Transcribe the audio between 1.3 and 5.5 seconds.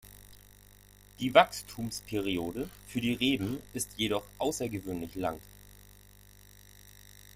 Wachstumsperiode für die Reben ist jedoch außergewöhnlich lang.